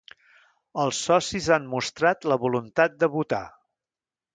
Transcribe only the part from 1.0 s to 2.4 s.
socis han mostrat